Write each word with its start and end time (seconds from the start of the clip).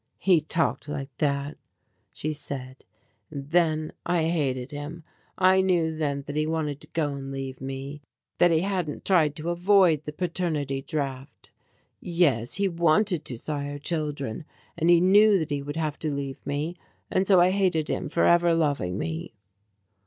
"He 0.17 0.41
talked 0.41 0.89
like 0.89 1.15
that," 1.19 1.57
she 2.11 2.33
said, 2.33 2.85
"and 3.29 3.51
then, 3.51 3.93
I 4.03 4.23
hated 4.29 4.71
him. 4.71 5.03
I 5.37 5.61
knew 5.61 5.95
then 5.95 6.23
that 6.25 6.35
he 6.35 6.47
wanted 6.47 6.81
to 6.81 6.87
go 6.87 7.13
and 7.13 7.31
leave 7.31 7.61
me. 7.61 8.01
That 8.39 8.49
he 8.49 8.61
hadn't 8.61 9.05
tried 9.05 9.35
to 9.35 9.51
avoid 9.51 10.03
the 10.05 10.11
paternity 10.11 10.81
draft. 10.81 11.51
Yes, 11.99 12.55
he 12.55 12.67
wanted 12.67 13.23
to 13.25 13.37
sire 13.37 13.77
children. 13.77 14.45
And 14.75 14.89
he 14.89 14.99
knew 14.99 15.37
that 15.37 15.51
he 15.51 15.61
would 15.61 15.77
have 15.77 15.99
to 15.99 16.11
leave 16.11 16.43
me. 16.47 16.77
And 17.11 17.27
so 17.27 17.39
I 17.39 17.51
hated 17.51 17.87
him 17.87 18.09
for 18.09 18.25
ever 18.25 18.55
loving 18.55 18.97
me." 18.97 19.35